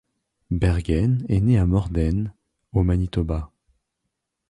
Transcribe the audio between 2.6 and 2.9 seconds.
au